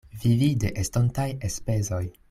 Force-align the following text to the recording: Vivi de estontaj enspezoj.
Vivi 0.21 0.47
de 0.63 0.71
estontaj 0.85 1.27
enspezoj. 1.51 2.05